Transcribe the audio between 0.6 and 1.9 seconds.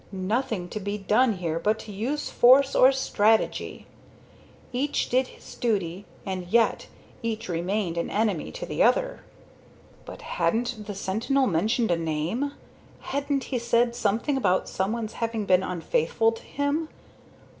to be done here but